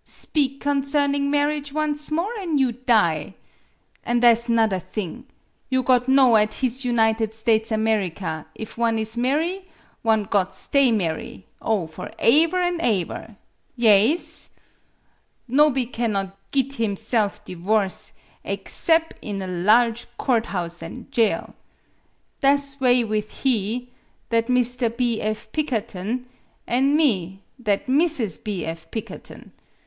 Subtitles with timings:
[0.04, 3.32] "Speak concerning marriage once more, an' you die.
[4.04, 5.24] An' tha' 's 'nother thing.
[5.70, 9.68] You got know at his United States America, if one is marry
[10.02, 13.36] one got stay marry oh, for aever an' aever!
[13.74, 14.50] Yaes!
[15.48, 18.12] Nob'y cannot git him 22 MADAME BUTTERFLY self divorce,
[18.44, 21.54] aexcep' in a large court house an' jail.
[22.42, 23.88] Tha' 's way with he
[24.28, 24.94] that Mr.
[24.94, 25.22] B.
[25.22, 25.50] F.
[25.52, 26.26] Pikkerton
[26.66, 28.44] an' me that Mrs.
[28.44, 28.66] B.
[28.66, 28.90] F.
[28.90, 29.52] Pikker ton.